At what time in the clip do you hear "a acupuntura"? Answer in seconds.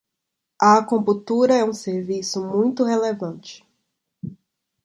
0.59-1.53